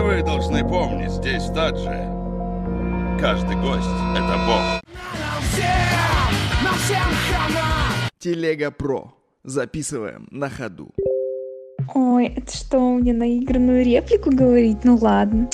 [0.00, 2.08] Вы должны помнить, здесь Таджи.
[3.20, 4.80] Каждый гость— это бог.
[8.18, 9.12] Телега Про.
[9.42, 10.94] Записываем на ходу.
[11.94, 14.84] Ой, это что, мне наигранную реплику говорить?
[14.84, 15.50] Ну ладно.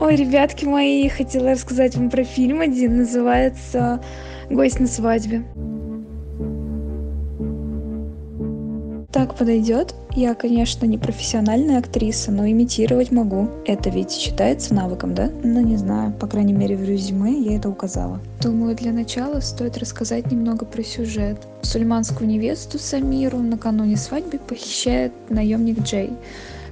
[0.00, 4.02] Ой, ребятки мои, хотела рассказать вам про фильм один, называется
[4.50, 5.44] «Гость на свадьбе».
[9.24, 9.94] Так подойдет.
[10.14, 13.48] Я, конечно, не профессиональная актриса, но имитировать могу.
[13.64, 15.30] Это ведь считается навыком, да?
[15.42, 16.12] Ну, не знаю.
[16.12, 18.20] По крайней мере, в резюме я это указала.
[18.42, 21.38] Думаю, для начала стоит рассказать немного про сюжет.
[21.62, 26.10] Сульманскую невесту Самиру накануне свадьбы похищает наемник Джей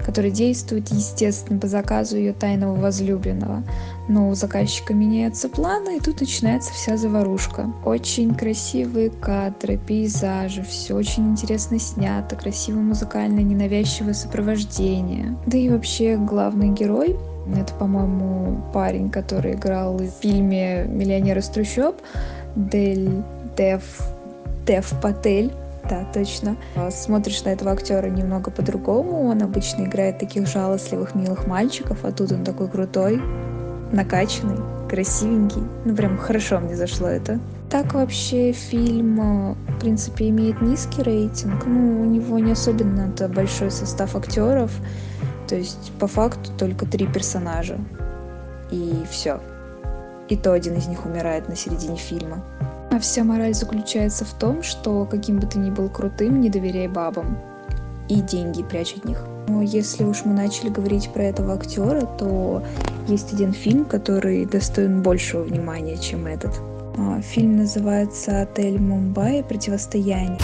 [0.04, 3.62] который действует, естественно, по заказу ее тайного возлюбленного.
[4.08, 7.72] Но у заказчика меняются планы, и тут начинается вся заварушка.
[7.84, 15.36] Очень красивые кадры, пейзажи, все очень интересно снято, красивое музыкальное ненавязчивое сопровождение.
[15.46, 17.16] Да и вообще главный герой
[17.56, 21.96] это, по-моему, парень, который играл в фильме «Миллионер из трущоб»,
[22.54, 23.22] Дель
[23.56, 23.82] Дев,
[24.66, 25.52] Дев Патель.
[25.88, 26.56] Да, точно.
[26.76, 29.28] А смотришь на этого актера немного по-другому.
[29.28, 33.20] Он обычно играет таких жалостливых, милых мальчиков, а тут он такой крутой,
[33.90, 35.62] накачанный, красивенький.
[35.84, 37.40] Ну, прям хорошо мне зашло это.
[37.68, 41.64] Так вообще фильм, а, в принципе, имеет низкий рейтинг.
[41.66, 44.70] Ну, у него не особенно-то большой состав актеров.
[45.48, 47.78] То есть, по факту, только три персонажа.
[48.70, 49.40] И все.
[50.28, 52.42] И то один из них умирает на середине фильма.
[52.92, 56.88] А вся мораль заключается в том, что каким бы ты ни был крутым, не доверяй
[56.88, 57.38] бабам.
[58.10, 59.24] И деньги прячь от них.
[59.48, 62.62] Но если уж мы начали говорить про этого актера, то
[63.08, 66.60] есть один фильм, который достоин большего внимания, чем этот.
[66.98, 69.40] А, фильм называется «Отель Мумбаи.
[69.40, 70.38] Противостояние».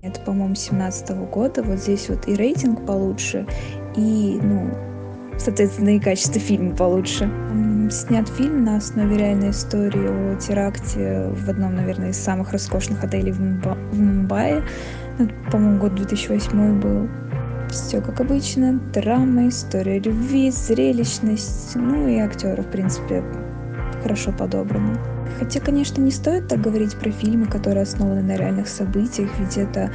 [0.00, 1.62] Это, по-моему, 17 -го года.
[1.62, 3.46] Вот здесь вот и рейтинг получше,
[3.94, 4.70] и, ну,
[5.38, 7.30] соответственно, и качество фильма получше
[7.90, 13.32] снят фильм на основе реальной истории о теракте в одном, наверное, из самых роскошных отелей
[13.32, 14.62] в, Мумба- Мумбаи.
[15.18, 17.08] Ну, по-моему, год 2008 был.
[17.70, 18.80] Все как обычно.
[18.92, 21.74] Драма, история любви, зрелищность.
[21.74, 23.24] Ну и актеры, в принципе,
[24.02, 24.98] хорошо подобраны.
[25.38, 29.90] Хотя, конечно, не стоит так говорить про фильмы, которые основаны на реальных событиях, ведь это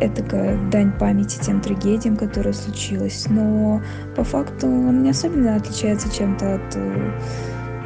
[0.00, 3.26] этакая дань памяти тем трагедиям, которые случилось.
[3.28, 3.82] Но
[4.16, 7.20] по факту он не особенно отличается чем-то от э,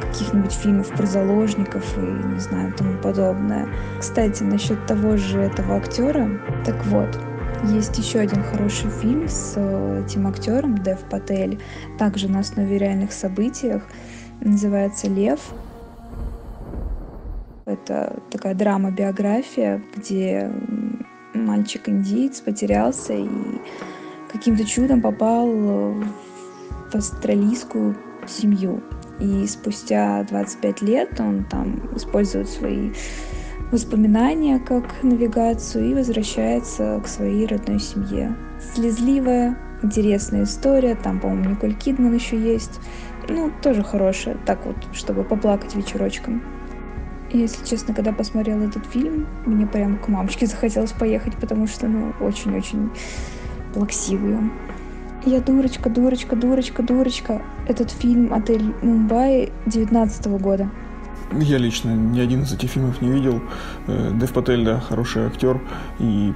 [0.01, 3.67] каких-нибудь фильмов про заложников и, не знаю, тому подобное.
[3.99, 6.29] Кстати, насчет того же этого актера,
[6.65, 7.09] так вот,
[7.71, 11.59] есть еще один хороший фильм с э, этим актером Дев Патель,
[11.97, 13.83] также на основе реальных событиях,
[14.41, 15.39] называется «Лев».
[17.65, 20.51] Это такая драма-биография, где
[21.33, 23.29] мальчик-индиец потерялся и
[24.31, 26.05] каким-то чудом попал в
[26.93, 27.95] австралийскую
[28.27, 28.81] семью.
[29.19, 32.91] И спустя 25 лет он там использует свои
[33.71, 38.35] воспоминания как навигацию и возвращается к своей родной семье.
[38.73, 40.95] Слезливая, интересная история.
[40.95, 42.79] Там, по-моему, Николь Кидман еще есть.
[43.29, 44.37] Ну, тоже хорошая.
[44.45, 46.43] Так вот, чтобы поплакать вечерочком.
[47.33, 52.13] Если честно, когда посмотрела этот фильм, мне прям к мамочке захотелось поехать, потому что, ну,
[52.21, 52.91] очень-очень
[53.73, 54.51] плаксивый он.
[55.25, 57.41] Я дурочка, дурочка, дурочка, дурочка.
[57.67, 60.69] Этот фильм «Отель Мумбаи» 19 года.
[61.31, 63.41] Я лично ни один из этих фильмов не видел.
[63.87, 65.59] Э, Дэв Патель, да, хороший актер.
[65.99, 66.33] И,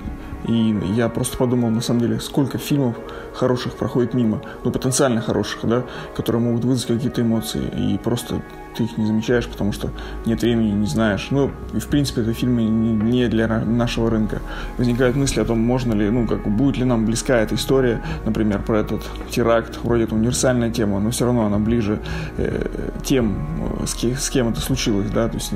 [0.47, 2.96] и я просто подумал, на самом деле, сколько фильмов
[3.34, 4.41] хороших проходит мимо.
[4.64, 5.84] Ну, потенциально хороших, да,
[6.16, 7.62] которые могут вызвать какие-то эмоции.
[7.78, 8.41] И просто
[8.77, 9.89] ты их не замечаешь, потому что
[10.25, 11.27] нет времени, не знаешь.
[11.31, 14.41] Ну, и в принципе, это фильмы не для нашего рынка.
[14.77, 18.61] Возникают мысли о том, можно ли, ну, как будет ли нам близка эта история, например,
[18.61, 19.79] про этот теракт.
[19.83, 21.99] Вроде это универсальная тема, но все равно она ближе
[22.37, 23.35] э, тем,
[23.81, 25.51] э, с, кем, с кем это случилось, да, то есть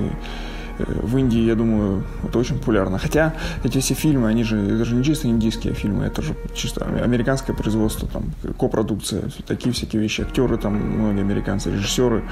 [0.88, 2.98] в Индии, я думаю, это очень популярно.
[2.98, 3.34] Хотя
[3.64, 7.56] эти все фильмы, они же, это же не чисто индийские фильмы, это же чисто американское
[7.56, 8.26] производство, там,
[8.60, 10.22] копродукция, такие всякие вещи.
[10.22, 12.24] Актеры там, многие американцы, режиссеры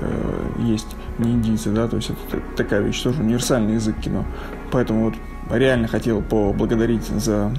[0.00, 4.24] э, есть, не индийцы, да, то есть это такая вещь, тоже универсальный язык кино.
[4.70, 5.14] Поэтому вот
[5.50, 7.52] реально хотел поблагодарить за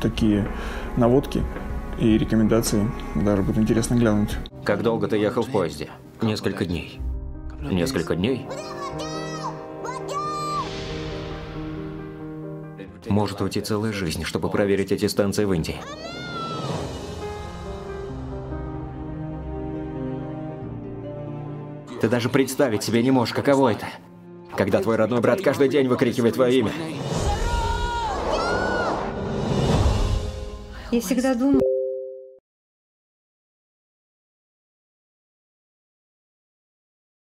[0.00, 0.46] такие
[0.96, 1.42] наводки
[1.98, 2.90] и рекомендации.
[3.14, 4.36] Даже будет интересно глянуть.
[4.64, 5.88] Как долго ты ехал в поезде?
[6.22, 7.00] Несколько дней.
[7.60, 8.46] Несколько дней?
[13.06, 15.80] Может уйти целая жизнь, чтобы проверить эти станции в Индии.
[22.00, 23.86] Ты даже представить себе не можешь, каково это.
[24.56, 26.72] Когда твой родной брат каждый день выкрикивает твое имя.
[30.90, 31.60] Я всегда думала,